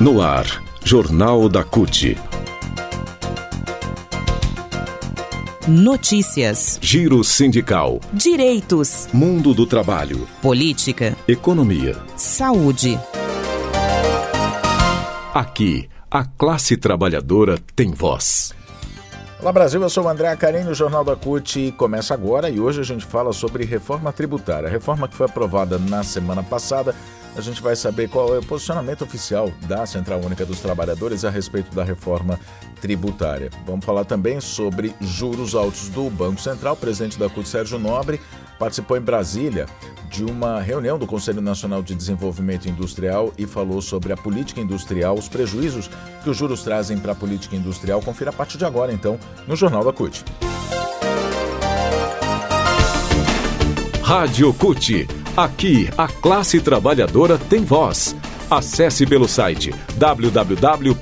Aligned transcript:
No 0.00 0.22
ar, 0.22 0.46
Jornal 0.84 1.48
da 1.48 1.64
CUT. 1.64 2.16
Notícias. 5.66 6.78
Giro 6.80 7.24
sindical. 7.24 7.98
Direitos. 8.12 9.08
Mundo 9.12 9.52
do 9.52 9.66
trabalho. 9.66 10.28
Política. 10.40 11.16
Economia. 11.26 11.96
Saúde. 12.14 12.96
Aqui, 15.34 15.88
a 16.08 16.24
classe 16.24 16.76
trabalhadora 16.76 17.58
tem 17.74 17.90
voz. 17.90 18.54
Olá 19.40 19.52
Brasil, 19.52 19.82
eu 19.82 19.90
sou 19.90 20.04
o 20.04 20.08
André 20.08 20.28
Acarini, 20.28 20.70
o 20.70 20.74
Jornal 20.74 21.02
da 21.02 21.16
CUT 21.16 21.72
começa 21.76 22.14
agora 22.14 22.48
e 22.48 22.60
hoje 22.60 22.80
a 22.80 22.84
gente 22.84 23.04
fala 23.04 23.32
sobre 23.32 23.64
reforma 23.64 24.12
tributária. 24.12 24.68
A 24.68 24.70
reforma 24.70 25.08
que 25.08 25.16
foi 25.16 25.26
aprovada 25.26 25.76
na 25.76 26.04
semana 26.04 26.42
passada 26.44 26.94
a 27.38 27.42
gente 27.42 27.62
vai 27.62 27.76
saber 27.76 28.08
qual 28.08 28.34
é 28.34 28.38
o 28.38 28.44
posicionamento 28.44 29.02
oficial 29.02 29.50
da 29.66 29.86
Central 29.86 30.20
Única 30.20 30.44
dos 30.44 30.60
Trabalhadores 30.60 31.24
a 31.24 31.30
respeito 31.30 31.74
da 31.74 31.84
reforma 31.84 32.38
tributária. 32.80 33.50
Vamos 33.66 33.84
falar 33.84 34.04
também 34.04 34.40
sobre 34.40 34.94
juros 35.00 35.54
altos 35.54 35.88
do 35.88 36.10
Banco 36.10 36.40
Central. 36.40 36.74
O 36.74 36.76
presidente 36.76 37.18
da 37.18 37.28
CUT, 37.28 37.48
Sérgio 37.48 37.78
Nobre, 37.78 38.20
participou 38.58 38.96
em 38.96 39.00
Brasília 39.00 39.66
de 40.10 40.24
uma 40.24 40.60
reunião 40.60 40.98
do 40.98 41.06
Conselho 41.06 41.40
Nacional 41.40 41.82
de 41.82 41.94
Desenvolvimento 41.94 42.68
Industrial 42.68 43.32
e 43.38 43.46
falou 43.46 43.80
sobre 43.80 44.12
a 44.12 44.16
política 44.16 44.60
industrial, 44.60 45.14
os 45.16 45.28
prejuízos 45.28 45.88
que 46.24 46.30
os 46.30 46.36
juros 46.36 46.62
trazem 46.62 46.98
para 46.98 47.12
a 47.12 47.14
política 47.14 47.54
industrial. 47.54 48.00
Confira 48.02 48.30
a 48.30 48.32
partir 48.32 48.58
de 48.58 48.64
agora, 48.64 48.92
então, 48.92 49.18
no 49.46 49.54
Jornal 49.54 49.84
da 49.84 49.92
CUT. 49.92 50.24
Rádio 54.02 54.54
CUT. 54.54 55.27
Aqui, 55.38 55.88
a 55.96 56.08
classe 56.08 56.60
trabalhadora 56.60 57.38
tem 57.38 57.64
voz. 57.64 58.16
Acesse 58.50 59.06
pelo 59.06 59.28
site 59.28 59.70
www.cut.org.br. 59.96 60.98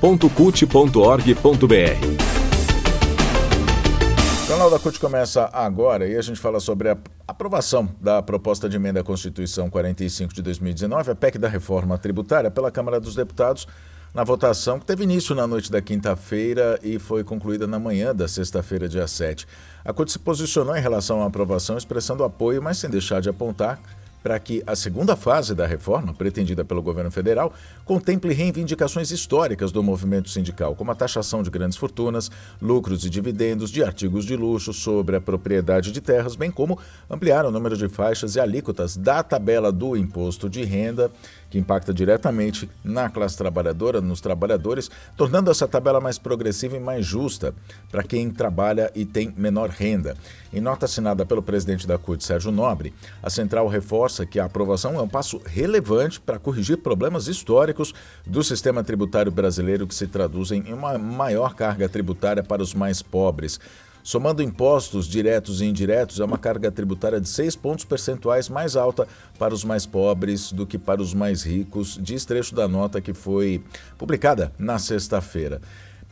O 4.43 4.47
Jornal 4.47 4.71
da 4.71 4.79
CUT 4.79 5.01
começa 5.01 5.49
agora 5.51 6.07
e 6.07 6.19
a 6.19 6.21
gente 6.21 6.39
fala 6.39 6.61
sobre 6.61 6.91
a 6.91 6.99
aprovação 7.27 7.89
da 7.99 8.21
proposta 8.21 8.69
de 8.69 8.77
emenda 8.77 9.01
à 9.01 9.03
Constituição 9.03 9.71
45 9.71 10.35
de 10.35 10.43
2019, 10.43 11.13
a 11.13 11.15
PEC 11.15 11.39
da 11.39 11.49
reforma 11.49 11.97
tributária, 11.97 12.51
pela 12.51 12.71
Câmara 12.71 13.01
dos 13.01 13.15
Deputados, 13.15 13.67
na 14.13 14.23
votação 14.23 14.79
que 14.79 14.85
teve 14.85 15.05
início 15.05 15.35
na 15.35 15.47
noite 15.47 15.73
da 15.73 15.81
quinta-feira 15.81 16.79
e 16.83 16.99
foi 16.99 17.25
concluída 17.25 17.67
na 17.67 17.79
manhã 17.79 18.15
da 18.15 18.29
sexta-feira, 18.29 18.87
dia 18.87 19.07
7. 19.07 19.47
A 19.83 19.95
CUT 19.95 20.13
se 20.13 20.19
posicionou 20.19 20.77
em 20.77 20.81
relação 20.83 21.23
à 21.23 21.27
aprovação, 21.27 21.79
expressando 21.79 22.23
apoio, 22.23 22.63
mas 22.63 22.77
sem 22.77 22.91
deixar 22.91 23.23
de 23.23 23.31
apontar 23.31 23.81
para 24.23 24.39
que 24.39 24.63
a 24.67 24.75
segunda 24.75 25.15
fase 25.15 25.55
da 25.55 25.67
reforma, 25.67 26.13
pretendida 26.13 26.65
pelo 26.65 26.83
governo 26.83 27.11
federal, 27.11 27.53
contemple 27.85 28.35
reivindicações 28.35 29.11
históricas 29.11 29.71
do 29.71 29.83
movimento 29.83 30.29
sindical, 30.29 30.75
como 30.75 30.91
a 30.91 30.95
taxação 30.95 31.43
de 31.43 31.51
grandes 31.51 31.79
fortunas, 31.79 32.31
lucros 32.61 33.05
e 33.05 33.11
dividendos 33.11 33.71
de 33.71 33.85
artigos 33.85 34.25
de 34.25 34.37
luxo 34.37 34.73
sobre 34.73 35.17
a 35.17 35.21
propriedade 35.21 35.93
de 35.93 36.01
terras, 36.01 36.35
bem 36.35 36.51
como 36.51 36.79
ampliar 37.09 37.47
o 37.47 37.51
número 37.51 37.77
de 37.77 37.89
faixas 37.89 38.35
e 38.35 38.41
alíquotas 38.41 38.97
da 38.97 39.23
tabela 39.23 39.71
do 39.71 39.97
imposto 39.97 40.49
de 40.49 40.65
renda 40.65 41.11
que 41.51 41.59
impacta 41.59 41.95
diretamente 41.95 42.69
na 42.83 43.09
classe 43.09 43.37
trabalhadora, 43.37 44.01
nos 44.01 44.21
trabalhadores, 44.21 44.91
tornando 45.17 45.51
essa 45.51 45.69
tabela 45.69 46.01
mais 46.01 46.19
progressiva 46.19 46.77
e 46.77 46.81
mais 46.81 47.07
justa 47.07 47.55
para 47.91 48.03
quem 48.03 48.31
trabalha 48.31 48.91
e 48.95 49.05
tem 49.05 49.33
menor 49.37 49.71
renda. 49.71 50.17
Em 50.53 50.61
nota 50.61 50.87
assinada 50.87 51.25
pelo 51.25 51.43
presidente 51.43 51.87
da 51.87 51.99
CUT, 51.99 52.25
Sérgio 52.25 52.51
Nobre, 52.51 52.95
a 53.23 53.31
central 53.31 53.69
reforça 53.69 54.16
que 54.25 54.39
a 54.39 54.45
aprovação 54.45 54.95
é 54.95 55.03
um 55.03 55.09
passo 55.09 55.41
relevante 55.45 56.21
para 56.21 56.39
corrigir 56.39 56.79
problemas 56.79 57.27
históricos 57.27 57.93
do 58.25 58.43
sistema 58.43 58.85
tributário 58.85 59.33
brasileiro 59.33 59.87
que 59.87 59.95
se 59.95 60.07
traduzem 60.07 60.63
em 60.67 60.73
uma 60.73 60.97
maior 60.97 61.55
carga 61.55 61.89
tributária 61.89 62.43
para 62.43 62.63
os 62.63 62.73
mais 62.73 63.03
pobres. 63.03 63.59
Somando 64.07 64.41
impostos 64.41 65.09
diretos 65.09 65.61
e 65.61 65.65
indiretos, 65.65 66.21
é 66.21 66.25
uma 66.25 66.39
carga 66.39 66.71
tributária 66.71 67.21
de 67.21 67.29
6 67.29 67.57
pontos 67.57 67.85
percentuais 67.85 68.49
mais 68.49 68.77
alta 68.77 69.09
para 69.37 69.53
os 69.53 69.65
mais 69.65 69.85
pobres 69.85 70.53
do 70.53 70.65
que 70.65 70.79
para 70.79 71.03
os 71.03 71.13
mais 71.13 71.43
ricos, 71.43 71.99
diz 72.01 72.25
trecho 72.25 72.55
da 72.55 72.69
nota 72.69 73.01
que 73.01 73.13
foi 73.13 73.65
publicada 73.99 74.53
na 74.57 74.79
sexta-feira. 74.79 75.61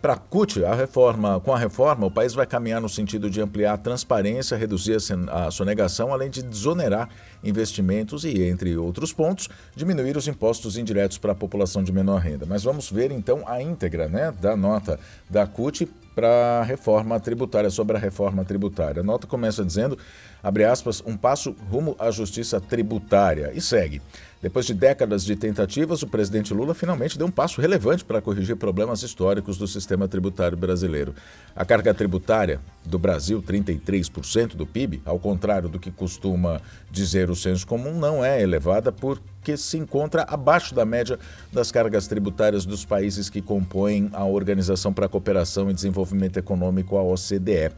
Para 0.04 0.12
a 0.12 0.18
CUT, 0.18 0.62
a 0.62 0.74
reforma, 0.74 1.40
com 1.40 1.50
a 1.50 1.58
reforma, 1.58 2.06
o 2.06 2.10
país 2.10 2.34
vai 2.34 2.46
caminhar 2.46 2.78
no 2.78 2.90
sentido 2.90 3.30
de 3.30 3.40
ampliar 3.40 3.72
a 3.72 3.78
transparência, 3.78 4.54
reduzir 4.54 4.98
a 5.32 5.50
sonegação, 5.50 6.12
além 6.12 6.28
de 6.28 6.42
desonerar 6.42 7.08
investimentos 7.42 8.22
e, 8.22 8.42
entre 8.42 8.76
outros 8.76 9.14
pontos, 9.14 9.48
diminuir 9.74 10.14
os 10.14 10.28
impostos 10.28 10.76
indiretos 10.76 11.16
para 11.16 11.32
a 11.32 11.34
população 11.34 11.82
de 11.82 11.90
menor 11.90 12.18
renda. 12.18 12.44
Mas 12.44 12.62
vamos 12.62 12.90
ver 12.90 13.10
então 13.12 13.44
a 13.46 13.62
íntegra 13.62 14.06
né, 14.06 14.30
da 14.30 14.54
nota 14.54 15.00
da 15.30 15.46
CUT 15.46 15.88
para 16.14 16.60
a 16.60 16.62
reforma 16.62 17.18
tributária, 17.18 17.70
sobre 17.70 17.96
a 17.96 17.98
reforma 17.98 18.44
tributária. 18.44 19.00
A 19.00 19.02
nota 19.02 19.26
começa 19.26 19.64
dizendo, 19.64 19.98
abre 20.42 20.64
aspas, 20.64 21.02
um 21.06 21.16
passo 21.16 21.56
rumo 21.70 21.96
à 21.98 22.10
justiça 22.10 22.60
tributária 22.60 23.52
e 23.54 23.60
segue. 23.60 24.02
Depois 24.44 24.66
de 24.66 24.74
décadas 24.74 25.24
de 25.24 25.34
tentativas, 25.36 26.02
o 26.02 26.06
presidente 26.06 26.52
Lula 26.52 26.74
finalmente 26.74 27.16
deu 27.16 27.26
um 27.26 27.30
passo 27.30 27.62
relevante 27.62 28.04
para 28.04 28.20
corrigir 28.20 28.54
problemas 28.56 29.02
históricos 29.02 29.56
do 29.56 29.66
sistema 29.66 30.06
tributário 30.06 30.54
brasileiro. 30.54 31.14
A 31.56 31.64
carga 31.64 31.94
tributária 31.94 32.60
do 32.84 32.98
Brasil, 32.98 33.42
33% 33.42 34.48
do 34.48 34.66
PIB, 34.66 35.00
ao 35.06 35.18
contrário 35.18 35.66
do 35.66 35.78
que 35.78 35.90
costuma 35.90 36.60
dizer 36.90 37.30
o 37.30 37.34
senso 37.34 37.66
comum, 37.66 37.98
não 37.98 38.22
é 38.22 38.42
elevada 38.42 38.92
porque 38.92 39.56
se 39.56 39.78
encontra 39.78 40.26
abaixo 40.28 40.74
da 40.74 40.84
média 40.84 41.18
das 41.50 41.72
cargas 41.72 42.06
tributárias 42.06 42.66
dos 42.66 42.84
países 42.84 43.30
que 43.30 43.40
compõem 43.40 44.10
a 44.12 44.26
Organização 44.26 44.92
para 44.92 45.06
a 45.06 45.08
Cooperação 45.08 45.70
e 45.70 45.74
Desenvolvimento 45.74 46.36
Econômico, 46.36 46.98
a 46.98 47.02
OCDE. 47.02 47.72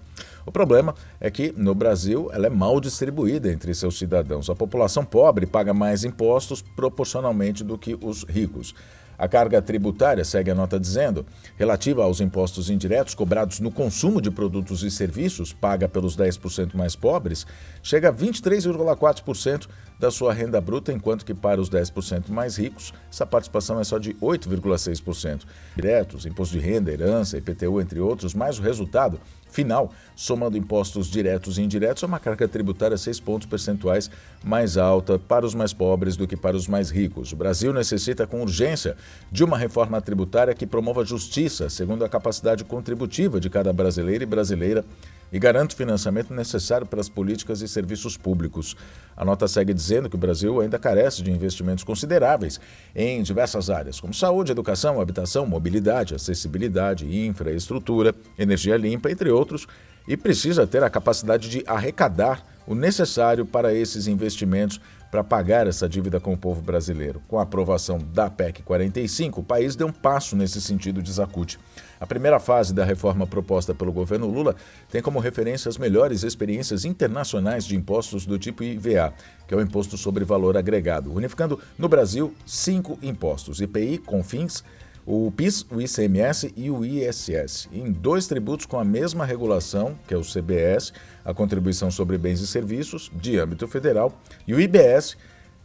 O 0.46 0.52
problema 0.52 0.94
é 1.20 1.28
que, 1.28 1.52
no 1.56 1.74
Brasil, 1.74 2.30
ela 2.32 2.46
é 2.46 2.50
mal 2.50 2.80
distribuída 2.80 3.52
entre 3.52 3.74
seus 3.74 3.98
cidadãos. 3.98 4.48
A 4.48 4.54
população 4.54 5.04
pobre 5.04 5.44
paga 5.44 5.74
mais 5.74 6.04
impostos 6.04 6.62
proporcionalmente 6.62 7.64
do 7.64 7.76
que 7.76 7.98
os 8.00 8.22
ricos. 8.22 8.72
A 9.18 9.26
carga 9.26 9.62
tributária, 9.62 10.24
segue 10.24 10.50
a 10.50 10.54
nota 10.54 10.78
dizendo, 10.78 11.24
relativa 11.56 12.04
aos 12.04 12.20
impostos 12.20 12.68
indiretos 12.68 13.14
cobrados 13.14 13.60
no 13.60 13.72
consumo 13.72 14.20
de 14.20 14.30
produtos 14.30 14.82
e 14.82 14.90
serviços, 14.90 15.52
paga 15.52 15.88
pelos 15.88 16.16
10% 16.16 16.74
mais 16.74 16.94
pobres, 16.94 17.46
chega 17.82 18.10
a 18.10 18.12
23,4% 18.12 19.68
da 19.98 20.10
sua 20.10 20.32
renda 20.32 20.60
bruta, 20.60 20.92
enquanto 20.92 21.24
que 21.24 21.34
para 21.34 21.60
os 21.60 21.70
10% 21.70 22.28
mais 22.28 22.56
ricos, 22.56 22.92
essa 23.10 23.26
participação 23.26 23.80
é 23.80 23.84
só 23.84 23.98
de 23.98 24.14
8,6%. 24.14 25.42
Diretos, 25.74 26.26
imposto 26.26 26.58
de 26.58 26.60
renda, 26.60 26.92
herança, 26.92 27.38
IPTU, 27.38 27.80
entre 27.80 28.00
outros, 28.00 28.34
mas 28.34 28.58
o 28.58 28.62
resultado 28.62 29.20
final, 29.48 29.90
somando 30.14 30.58
impostos 30.58 31.06
diretos 31.06 31.56
e 31.56 31.62
indiretos, 31.62 32.02
é 32.02 32.06
uma 32.06 32.20
carga 32.20 32.46
tributária 32.46 32.96
6 32.96 33.20
pontos 33.20 33.46
percentuais 33.46 34.10
mais 34.44 34.76
alta 34.76 35.18
para 35.18 35.46
os 35.46 35.54
mais 35.54 35.72
pobres 35.72 36.14
do 36.14 36.26
que 36.26 36.36
para 36.36 36.56
os 36.56 36.68
mais 36.68 36.90
ricos. 36.90 37.32
O 37.32 37.36
Brasil 37.36 37.72
necessita 37.72 38.26
com 38.26 38.42
urgência 38.42 38.96
de 39.32 39.42
uma 39.42 39.56
reforma 39.56 40.00
tributária 40.00 40.54
que 40.54 40.66
promova 40.66 41.04
justiça, 41.04 41.70
segundo 41.70 42.04
a 42.04 42.08
capacidade 42.08 42.64
contributiva 42.64 43.40
de 43.40 43.48
cada 43.48 43.72
brasileiro 43.72 44.24
e 44.24 44.26
brasileira 44.26 44.84
e 45.32 45.38
garante 45.38 45.74
o 45.74 45.78
financiamento 45.78 46.32
necessário 46.32 46.86
para 46.86 47.00
as 47.00 47.08
políticas 47.08 47.60
e 47.60 47.68
serviços 47.68 48.16
públicos. 48.16 48.76
A 49.16 49.24
nota 49.24 49.48
segue 49.48 49.72
dizendo 49.72 50.08
que 50.08 50.16
o 50.16 50.18
Brasil 50.18 50.60
ainda 50.60 50.78
carece 50.78 51.22
de 51.22 51.30
investimentos 51.30 51.84
consideráveis 51.84 52.60
em 52.94 53.22
diversas 53.22 53.70
áreas, 53.70 54.00
como 54.00 54.14
saúde, 54.14 54.52
educação, 54.52 55.00
habitação, 55.00 55.46
mobilidade, 55.46 56.14
acessibilidade, 56.14 57.26
infraestrutura, 57.26 58.14
energia 58.38 58.76
limpa, 58.76 59.10
entre 59.10 59.30
outros, 59.30 59.66
e 60.06 60.16
precisa 60.16 60.66
ter 60.66 60.82
a 60.82 60.90
capacidade 60.90 61.48
de 61.48 61.64
arrecadar 61.66 62.55
o 62.66 62.74
necessário 62.74 63.46
para 63.46 63.72
esses 63.72 64.06
investimentos 64.06 64.80
para 65.10 65.22
pagar 65.22 65.66
essa 65.66 65.88
dívida 65.88 66.18
com 66.18 66.32
o 66.32 66.36
povo 66.36 66.60
brasileiro. 66.60 67.22
Com 67.28 67.38
a 67.38 67.42
aprovação 67.42 67.98
da 67.98 68.28
PEC 68.28 68.62
45, 68.62 69.40
o 69.40 69.44
país 69.44 69.76
deu 69.76 69.86
um 69.86 69.92
passo 69.92 70.36
nesse 70.36 70.60
sentido, 70.60 71.00
diz 71.00 71.18
a 71.18 71.26
CUT. 71.26 71.58
A 71.98 72.06
primeira 72.06 72.38
fase 72.38 72.74
da 72.74 72.84
reforma 72.84 73.26
proposta 73.26 73.72
pelo 73.72 73.92
governo 73.92 74.26
Lula 74.26 74.54
tem 74.90 75.00
como 75.00 75.18
referência 75.18 75.68
as 75.68 75.78
melhores 75.78 76.22
experiências 76.22 76.84
internacionais 76.84 77.64
de 77.64 77.76
impostos 77.76 78.26
do 78.26 78.38
tipo 78.38 78.62
IVA, 78.62 79.14
que 79.46 79.54
é 79.54 79.56
o 79.56 79.60
Imposto 79.62 79.96
sobre 79.96 80.24
Valor 80.24 80.56
Agregado, 80.56 81.12
unificando 81.12 81.58
no 81.78 81.88
Brasil 81.88 82.34
cinco 82.44 82.98
impostos: 83.00 83.60
IPI, 83.60 83.98
CONFINS, 83.98 84.62
o 85.06 85.30
PIS, 85.30 85.64
o 85.70 85.80
ICMS 85.80 86.52
e 86.56 86.68
o 86.68 86.84
ISS, 86.84 87.68
em 87.72 87.92
dois 87.92 88.26
tributos 88.26 88.66
com 88.66 88.76
a 88.76 88.84
mesma 88.84 89.24
regulação, 89.24 89.96
que 90.08 90.12
é 90.12 90.16
o 90.16 90.22
CBS, 90.22 90.92
a 91.24 91.32
Contribuição 91.32 91.92
sobre 91.92 92.18
Bens 92.18 92.40
e 92.40 92.46
Serviços, 92.46 93.10
de 93.14 93.38
âmbito 93.38 93.68
federal, 93.68 94.20
e 94.48 94.52
o 94.52 94.60
IBS, 94.60 95.16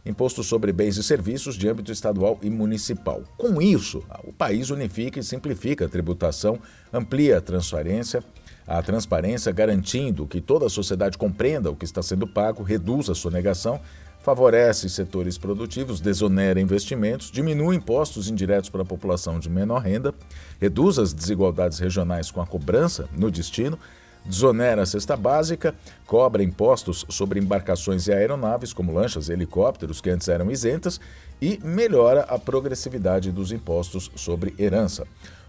Imposto 0.06 0.42
sobre 0.42 0.72
Bens 0.72 0.96
e 0.96 1.02
Serviços 1.02 1.56
de 1.56 1.68
âmbito 1.68 1.90
estadual 1.90 2.38
e 2.42 2.50
municipal. 2.50 3.22
Com 3.36 3.60
isso, 3.60 4.04
o 4.24 4.32
país 4.32 4.70
unifica 4.70 5.18
e 5.18 5.24
simplifica 5.24 5.86
a 5.86 5.88
tributação, 5.88 6.58
amplia 6.92 7.38
a 7.38 7.40
transparência, 7.40 8.22
a 8.66 8.80
transparência, 8.80 9.50
garantindo 9.52 10.26
que 10.26 10.40
toda 10.40 10.66
a 10.66 10.70
sociedade 10.70 11.18
compreenda 11.18 11.70
o 11.70 11.76
que 11.76 11.84
está 11.84 12.02
sendo 12.02 12.26
pago, 12.26 12.62
reduz 12.62 13.10
a 13.10 13.14
sonegação, 13.14 13.80
favorece 14.22 14.88
setores 14.88 15.36
produtivos, 15.36 16.00
desonera 16.00 16.60
investimentos, 16.60 17.30
diminui 17.30 17.76
impostos 17.76 18.28
indiretos 18.28 18.70
para 18.70 18.82
a 18.82 18.86
população 18.86 19.38
de 19.38 19.50
menor 19.50 19.82
renda, 19.82 20.14
reduz 20.60 20.98
as 20.98 21.12
desigualdades 21.12 21.78
regionais 21.78 22.30
com 22.30 22.40
a 22.40 22.46
cobrança 22.46 23.08
no 23.12 23.30
destino, 23.30 23.78
desonera 24.24 24.82
a 24.82 24.86
cesta 24.86 25.16
básica, 25.16 25.74
cobra 26.06 26.42
impostos 26.42 27.04
sobre 27.08 27.40
embarcações 27.40 28.06
e 28.06 28.12
aeronaves, 28.12 28.72
como 28.72 28.94
lanchas 28.94 29.28
e 29.28 29.32
helicópteros, 29.32 30.00
que 30.00 30.10
antes 30.10 30.28
eram 30.28 30.50
isentas, 30.50 31.00
e 31.40 31.58
melhora 31.64 32.22
a 32.22 32.38
progressividade 32.38 33.32
dos 33.32 33.50
impostos 33.50 34.10
sobre 34.14 34.54
herança. 34.56 35.04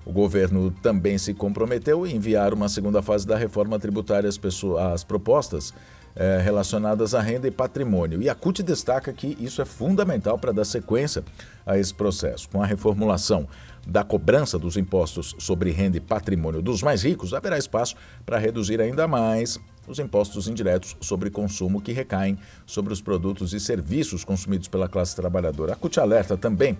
O 0.05 0.11
governo 0.11 0.71
também 0.81 1.17
se 1.17 1.33
comprometeu 1.33 2.05
em 2.05 2.15
enviar 2.15 2.53
uma 2.53 2.67
segunda 2.67 3.01
fase 3.01 3.25
da 3.25 3.37
reforma 3.37 3.79
tributária 3.79 4.27
às, 4.27 4.37
pessoas, 4.37 4.93
às 4.93 5.03
propostas 5.03 5.73
eh, 6.15 6.39
relacionadas 6.44 7.15
à 7.15 7.21
renda 7.21 7.48
e 7.48 7.51
patrimônio. 7.51 8.21
E 8.21 8.30
a 8.30 8.36
CUT 8.36 8.62
destaca 8.62 9.12
que 9.12 9.36
isso 9.39 9.62
é 9.62 9.65
fundamental 9.65 10.38
para 10.38 10.51
dar 10.51 10.65
sequência 10.65 11.24
a 11.65 11.77
esse 11.77 11.94
processo. 11.94 12.48
Com 12.50 12.62
a 12.62 12.65
reformulação 12.65 13.48
da 13.88 14.04
cobrança 14.04 14.57
dos 14.60 14.77
impostos 14.77 15.36
sobre 15.39 15.71
renda 15.71 15.98
e 15.98 16.00
patrimônio 16.00 16.62
dos 16.62 16.81
mais 16.81 17.04
ricos, 17.04 17.33
haverá 17.33 17.57
espaço 17.57 17.95
para 18.25 18.38
reduzir 18.38 18.80
ainda 18.80 19.07
mais 19.07 19.60
os 19.88 20.00
impostos 20.00 20.48
indiretos 20.48 20.95
sobre 21.01 21.30
consumo 21.30 21.81
que 21.81 21.92
recaem 21.92 22.38
sobre 22.66 22.94
os 22.94 23.01
produtos 23.01 23.54
e 23.54 23.59
serviços 23.59 24.24
consumidos 24.24 24.68
pela 24.68 24.88
classe 24.88 25.16
trabalhadora. 25.16 25.74
A 25.74 25.75
CUT 25.75 26.00
alerta 26.00 26.38
também 26.38 26.77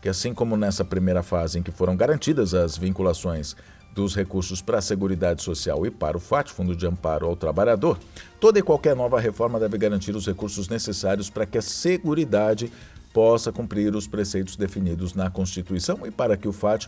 que, 0.00 0.08
assim 0.08 0.32
como 0.32 0.56
nessa 0.56 0.84
primeira 0.84 1.22
fase 1.22 1.58
em 1.58 1.62
que 1.62 1.70
foram 1.70 1.96
garantidas 1.96 2.54
as 2.54 2.76
vinculações 2.76 3.56
dos 3.96 4.14
recursos 4.14 4.60
para 4.60 4.78
a 4.78 4.82
Seguridade 4.82 5.42
Social 5.42 5.86
e 5.86 5.90
para 5.90 6.18
o 6.18 6.20
FAT, 6.20 6.50
Fundo 6.50 6.76
de 6.76 6.86
Amparo 6.86 7.26
ao 7.26 7.34
Trabalhador, 7.34 7.98
toda 8.38 8.58
e 8.58 8.62
qualquer 8.62 8.94
nova 8.94 9.18
reforma 9.18 9.58
deve 9.58 9.78
garantir 9.78 10.14
os 10.14 10.26
recursos 10.26 10.68
necessários 10.68 11.30
para 11.30 11.46
que 11.46 11.56
a 11.56 11.62
Seguridade 11.62 12.70
possa 13.14 13.50
cumprir 13.50 13.96
os 13.96 14.06
preceitos 14.06 14.56
definidos 14.56 15.14
na 15.14 15.30
Constituição 15.30 16.06
e 16.06 16.10
para 16.10 16.36
que 16.36 16.46
o 16.46 16.52
FAT 16.52 16.86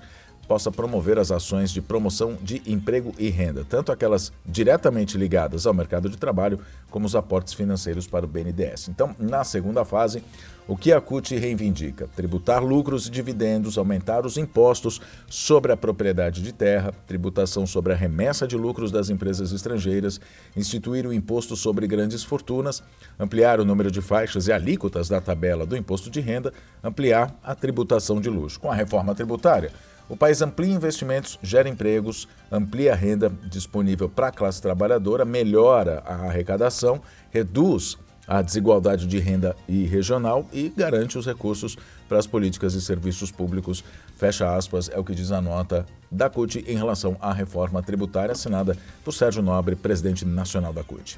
possa 0.48 0.72
promover 0.72 1.18
as 1.18 1.30
ações 1.30 1.70
de 1.70 1.82
promoção 1.82 2.36
de 2.42 2.62
emprego 2.66 3.14
e 3.18 3.28
renda, 3.28 3.66
tanto 3.68 3.92
aquelas 3.92 4.32
diretamente 4.46 5.18
ligadas 5.18 5.66
ao 5.66 5.74
mercado 5.74 6.08
de 6.08 6.16
trabalho, 6.16 6.58
como 6.90 7.04
os 7.04 7.14
aportes 7.14 7.52
financeiros 7.52 8.06
para 8.06 8.24
o 8.24 8.28
BNDES. 8.28 8.88
Então, 8.88 9.14
na 9.18 9.44
segunda 9.44 9.84
fase, 9.84 10.22
o 10.66 10.76
que 10.76 10.92
a 10.92 11.00
CUT 11.00 11.34
reivindica? 11.36 12.08
Tributar 12.14 12.62
lucros 12.62 13.06
e 13.06 13.10
dividendos, 13.10 13.76
aumentar 13.76 14.24
os 14.24 14.36
impostos 14.36 15.00
sobre 15.26 15.72
a 15.72 15.76
propriedade 15.76 16.42
de 16.42 16.52
terra, 16.52 16.92
tributação 17.06 17.66
sobre 17.66 17.92
a 17.92 17.96
remessa 17.96 18.46
de 18.46 18.56
lucros 18.56 18.90
das 18.90 19.10
empresas 19.10 19.52
estrangeiras, 19.52 20.20
instituir 20.56 21.06
o 21.06 21.12
imposto 21.12 21.56
sobre 21.56 21.86
grandes 21.86 22.22
fortunas, 22.22 22.82
ampliar 23.18 23.60
o 23.60 23.64
número 23.64 23.90
de 23.90 24.00
faixas 24.00 24.46
e 24.46 24.52
alíquotas 24.52 25.08
da 25.08 25.20
tabela 25.20 25.66
do 25.66 25.76
imposto 25.76 26.10
de 26.10 26.20
renda, 26.20 26.52
ampliar 26.82 27.34
a 27.42 27.54
tributação 27.54 28.20
de 28.20 28.28
luxo. 28.28 28.60
Com 28.60 28.70
a 28.70 28.74
reforma 28.74 29.14
tributária, 29.14 29.72
o 30.08 30.16
país 30.16 30.40
amplia 30.40 30.72
investimentos, 30.72 31.38
gera 31.42 31.68
empregos, 31.68 32.28
amplia 32.50 32.92
a 32.92 32.96
renda 32.96 33.30
disponível 33.44 34.08
para 34.08 34.28
a 34.28 34.32
classe 34.32 34.60
trabalhadora, 34.60 35.24
melhora 35.24 36.02
a 36.06 36.26
arrecadação, 36.26 37.00
reduz 37.30 37.98
a 38.26 38.42
desigualdade 38.42 39.06
de 39.06 39.18
renda 39.18 39.56
e 39.66 39.84
regional 39.86 40.46
e 40.52 40.68
garante 40.68 41.16
os 41.16 41.24
recursos 41.24 41.78
para 42.06 42.18
as 42.18 42.26
políticas 42.26 42.74
e 42.74 42.80
serviços 42.82 43.30
públicos. 43.30 43.82
Fecha 44.16 44.54
aspas, 44.54 44.90
é 44.92 44.98
o 44.98 45.04
que 45.04 45.14
diz 45.14 45.32
a 45.32 45.40
nota 45.40 45.86
da 46.10 46.28
CUT 46.28 46.62
em 46.66 46.76
relação 46.76 47.16
à 47.20 47.32
reforma 47.32 47.82
tributária 47.82 48.32
assinada 48.32 48.76
por 49.02 49.12
Sérgio 49.12 49.42
Nobre, 49.42 49.76
presidente 49.76 50.26
nacional 50.26 50.72
da 50.72 50.84
CUT. 50.84 51.16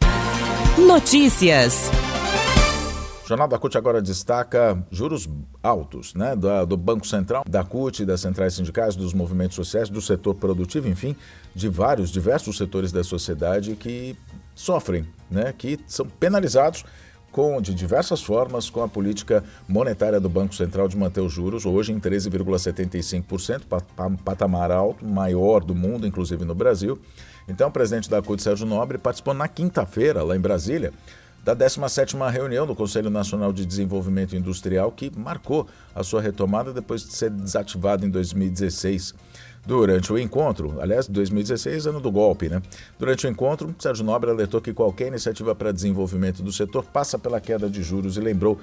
Notícias. 0.78 1.90
Jornal 3.30 3.46
da 3.46 3.60
CUT 3.60 3.78
agora 3.78 4.02
destaca 4.02 4.84
juros 4.90 5.28
altos 5.62 6.14
né, 6.14 6.34
do, 6.34 6.66
do, 6.66 6.76
Banco 6.76 7.06
Central, 7.06 7.44
da 7.48 7.62
CUT, 7.62 8.04
das 8.04 8.22
centrais 8.22 8.54
sindicais, 8.54 8.96
dos 8.96 9.14
movimentos 9.14 9.54
sociais, 9.54 9.88
do 9.88 10.00
setor 10.00 10.34
produtivo, 10.34 10.88
enfim, 10.88 11.14
de 11.54 11.68
vários, 11.68 12.10
diversos 12.10 12.58
setores 12.58 12.90
da 12.90 13.04
sociedade 13.04 13.76
que 13.76 14.16
sofrem, 14.52 15.06
né, 15.30 15.54
que 15.56 15.78
são 15.86 16.06
penalizados 16.06 16.84
com, 17.30 17.62
de 17.62 17.72
diversas 17.72 18.20
formas 18.20 18.68
com 18.68 18.82
a 18.82 18.88
política 18.88 19.44
monetária 19.68 20.18
do 20.18 20.28
Banco 20.28 20.52
Central 20.52 20.88
de 20.88 20.96
manter 20.96 21.20
os 21.20 21.32
juros, 21.32 21.64
hoje 21.64 21.92
em 21.92 22.00
13,75%, 22.00 23.62
patamar 24.24 24.72
alto, 24.72 25.06
maior 25.06 25.62
do 25.62 25.72
mundo, 25.72 26.04
inclusive 26.04 26.44
no 26.44 26.56
Brasil. 26.56 26.98
Então, 27.46 27.68
o 27.68 27.72
presidente 27.72 28.10
da 28.10 28.20
CUT, 28.20 28.42
Sérgio 28.42 28.66
Nobre, 28.66 28.98
participou 28.98 29.34
na 29.34 29.46
quinta-feira, 29.46 30.24
lá 30.24 30.34
em 30.34 30.40
Brasília, 30.40 30.92
da 31.44 31.56
17ª 31.56 32.30
reunião 32.30 32.66
do 32.66 32.74
Conselho 32.74 33.10
Nacional 33.10 33.52
de 33.52 33.64
Desenvolvimento 33.64 34.36
Industrial, 34.36 34.92
que 34.92 35.10
marcou 35.16 35.66
a 35.94 36.02
sua 36.02 36.20
retomada 36.20 36.72
depois 36.72 37.02
de 37.02 37.12
ser 37.14 37.30
desativado 37.30 38.04
em 38.04 38.10
2016. 38.10 39.14
Durante 39.66 40.10
o 40.10 40.18
encontro, 40.18 40.80
aliás, 40.80 41.06
2016, 41.06 41.86
ano 41.86 42.00
do 42.00 42.10
golpe, 42.10 42.48
né? 42.48 42.62
Durante 42.98 43.26
o 43.26 43.30
encontro, 43.30 43.74
Sérgio 43.78 44.04
Nobre 44.04 44.30
alertou 44.30 44.60
que 44.60 44.72
qualquer 44.72 45.08
iniciativa 45.08 45.54
para 45.54 45.70
desenvolvimento 45.70 46.42
do 46.42 46.50
setor 46.50 46.82
passa 46.84 47.18
pela 47.18 47.40
queda 47.40 47.68
de 47.68 47.82
juros 47.82 48.16
e 48.16 48.20
lembrou 48.20 48.58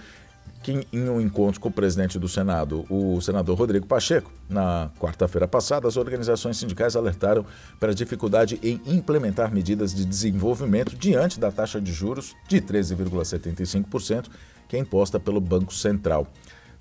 que 0.64 0.86
em 0.92 1.10
um 1.10 1.22
encontro 1.22 1.60
com 1.60 1.70
o 1.70 1.72
presidente 1.72 2.20
do 2.20 2.28
Senado, 2.28 2.86
o 2.90 3.22
senador 3.22 3.58
Rodrigo 3.58 3.86
Pacheco, 3.86 4.32
na 4.50 4.90
quarta-feira 5.00 5.48
passada, 5.48 5.88
as 5.88 5.98
organizações 5.98 6.58
sindicais 6.58 6.96
alertaram 6.96 7.46
para 7.80 7.92
a 7.92 7.96
dificuldade 7.96 8.60
em 8.62 8.82
implementar 8.86 9.54
medidas 9.54 9.94
de 9.94 10.06
desenvolvimento 10.06 10.96
diante 10.96 11.40
da 11.40 11.52
taxa 11.52 11.80
de 11.80 11.92
juros 11.92 12.36
de 12.48 12.60
13,75%, 12.62 14.28
que 14.68 14.76
é 14.76 14.80
imposta 14.80 15.20
pelo 15.20 15.40
Banco 15.40 15.74
Central. 15.74 16.28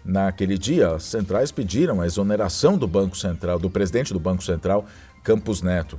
Naquele 0.04 0.56
dia, 0.56 0.94
as 0.94 1.04
centrais 1.04 1.50
pediram 1.50 2.00
a 2.00 2.06
exoneração 2.06 2.78
do 2.78 2.86
Banco 2.86 3.16
Central, 3.16 3.58
do 3.58 3.68
presidente 3.68 4.12
do 4.12 4.20
Banco 4.20 4.42
Central, 4.42 4.86
Campos 5.22 5.62
Neto. 5.62 5.98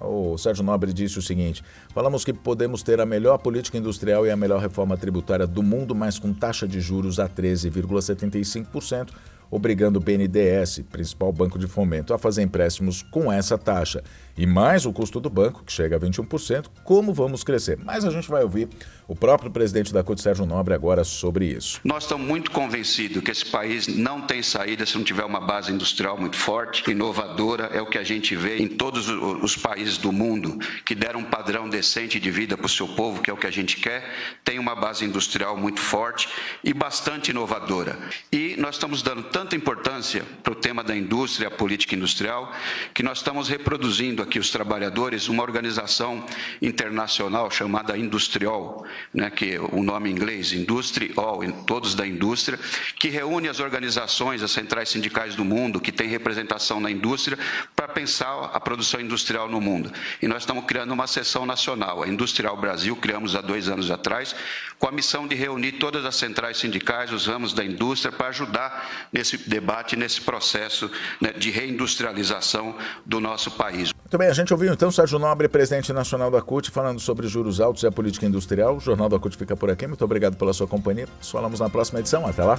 O 0.00 0.36
Sérgio 0.36 0.64
Nobre 0.64 0.92
disse 0.92 1.18
o 1.18 1.22
seguinte: 1.22 1.62
falamos 1.94 2.24
que 2.24 2.32
podemos 2.32 2.82
ter 2.82 3.00
a 3.00 3.06
melhor 3.06 3.38
política 3.38 3.78
industrial 3.78 4.26
e 4.26 4.30
a 4.30 4.36
melhor 4.36 4.60
reforma 4.60 4.96
tributária 4.96 5.46
do 5.46 5.62
mundo, 5.62 5.94
mas 5.94 6.18
com 6.18 6.32
taxa 6.32 6.66
de 6.66 6.80
juros 6.80 7.18
a 7.18 7.28
13,75%, 7.28 9.10
obrigando 9.50 9.98
o 9.98 10.02
BNDES, 10.02 10.80
principal 10.90 11.32
banco 11.32 11.58
de 11.58 11.66
fomento, 11.66 12.12
a 12.12 12.18
fazer 12.18 12.42
empréstimos 12.42 13.02
com 13.02 13.32
essa 13.32 13.56
taxa 13.56 14.02
e 14.36 14.46
mais 14.46 14.84
o 14.84 14.92
custo 14.92 15.18
do 15.18 15.30
banco, 15.30 15.64
que 15.64 15.72
chega 15.72 15.96
a 15.96 16.00
21%, 16.00 16.66
como 16.84 17.14
vamos 17.14 17.42
crescer? 17.42 17.78
Mas 17.82 18.04
a 18.04 18.10
gente 18.10 18.28
vai 18.28 18.42
ouvir 18.42 18.68
o 19.08 19.14
próprio 19.14 19.50
presidente 19.50 19.92
da 19.92 20.02
CUT, 20.02 20.20
Sérgio 20.20 20.44
Nobre, 20.44 20.74
agora 20.74 21.04
sobre 21.04 21.46
isso. 21.46 21.80
Nós 21.84 22.04
estamos 22.04 22.26
muito 22.26 22.50
convencidos 22.50 23.22
que 23.22 23.30
esse 23.30 23.46
país 23.46 23.86
não 23.86 24.20
tem 24.20 24.42
saída 24.42 24.84
se 24.84 24.96
não 24.96 25.04
tiver 25.04 25.24
uma 25.24 25.40
base 25.40 25.72
industrial 25.72 26.18
muito 26.18 26.36
forte, 26.36 26.90
inovadora, 26.90 27.70
é 27.72 27.80
o 27.80 27.86
que 27.86 27.98
a 27.98 28.04
gente 28.04 28.34
vê 28.34 28.58
em 28.58 28.68
todos 28.68 29.08
os 29.08 29.56
países 29.56 29.96
do 29.96 30.12
mundo 30.12 30.58
que 30.84 30.94
deram 30.94 31.20
um 31.20 31.24
padrão 31.24 31.68
decente 31.68 32.18
de 32.18 32.30
vida 32.30 32.56
para 32.56 32.66
o 32.66 32.68
seu 32.68 32.88
povo, 32.88 33.22
que 33.22 33.30
é 33.30 33.32
o 33.32 33.36
que 33.36 33.46
a 33.46 33.50
gente 33.50 33.76
quer, 33.76 34.04
tem 34.44 34.58
uma 34.58 34.74
base 34.74 35.04
industrial 35.04 35.56
muito 35.56 35.80
forte 35.80 36.28
e 36.62 36.74
bastante 36.74 37.30
inovadora. 37.30 37.96
E 38.32 38.56
nós 38.58 38.74
estamos 38.74 39.02
dando 39.02 39.22
tanta 39.24 39.54
importância 39.54 40.24
para 40.42 40.52
o 40.52 40.56
tema 40.56 40.82
da 40.82 40.96
indústria, 40.96 41.48
a 41.48 41.50
política 41.50 41.94
industrial, 41.94 42.52
que 42.92 43.02
nós 43.02 43.18
estamos 43.18 43.48
reproduzindo 43.48 44.25
aqui 44.26 44.38
os 44.38 44.50
trabalhadores 44.50 45.28
uma 45.28 45.42
organização 45.42 46.26
internacional 46.60 47.50
chamada 47.50 47.96
Industrial, 47.96 48.84
né, 49.14 49.30
que 49.30 49.54
é 49.54 49.60
o 49.60 49.82
nome 49.82 50.10
em 50.10 50.12
inglês, 50.12 50.52
Industrial, 50.52 51.40
todos 51.66 51.94
da 51.94 52.06
indústria, 52.06 52.58
que 52.98 53.08
reúne 53.08 53.48
as 53.48 53.60
organizações, 53.60 54.42
as 54.42 54.50
centrais 54.50 54.88
sindicais 54.88 55.34
do 55.34 55.44
mundo, 55.44 55.80
que 55.80 55.92
tem 55.92 56.08
representação 56.08 56.80
na 56.80 56.90
indústria, 56.90 57.38
para 57.74 57.88
pensar 57.88 58.50
a 58.52 58.60
produção 58.60 59.00
industrial 59.00 59.48
no 59.48 59.60
mundo. 59.60 59.92
E 60.20 60.26
nós 60.26 60.42
estamos 60.42 60.64
criando 60.66 60.92
uma 60.92 61.06
seção 61.06 61.46
nacional, 61.46 62.02
a 62.02 62.08
Industrial 62.08 62.56
Brasil, 62.56 62.96
criamos 62.96 63.36
há 63.36 63.40
dois 63.40 63.68
anos 63.68 63.90
atrás, 63.90 64.34
com 64.78 64.88
a 64.88 64.92
missão 64.92 65.26
de 65.26 65.34
reunir 65.34 65.72
todas 65.72 66.04
as 66.04 66.16
centrais 66.16 66.58
sindicais, 66.58 67.12
os 67.12 67.26
ramos 67.26 67.52
da 67.52 67.64
indústria, 67.64 68.12
para 68.12 68.28
ajudar 68.28 69.08
nesse 69.12 69.36
debate, 69.36 69.96
nesse 69.96 70.20
processo 70.20 70.90
né, 71.20 71.32
de 71.32 71.50
reindustrialização 71.50 72.76
do 73.04 73.20
nosso 73.20 73.50
país. 73.52 73.92
Muito 74.06 74.18
bem, 74.18 74.28
a 74.28 74.32
gente 74.32 74.52
ouviu 74.54 74.72
então 74.72 74.88
Sérgio 74.88 75.18
Nobre, 75.18 75.48
presidente 75.48 75.92
nacional 75.92 76.30
da 76.30 76.40
CUT, 76.40 76.70
falando 76.70 77.00
sobre 77.00 77.26
juros 77.26 77.60
altos 77.60 77.82
e 77.82 77.88
a 77.88 77.90
política 77.90 78.24
industrial. 78.24 78.76
O 78.76 78.80
Jornal 78.80 79.08
da 79.08 79.18
CUT 79.18 79.36
fica 79.36 79.56
por 79.56 79.68
aqui. 79.68 79.84
Muito 79.84 80.04
obrigado 80.04 80.36
pela 80.36 80.52
sua 80.52 80.68
companhia. 80.68 81.08
Nos 81.18 81.28
falamos 81.28 81.58
na 81.58 81.68
próxima 81.68 81.98
edição. 81.98 82.24
Até 82.24 82.44
lá. 82.44 82.56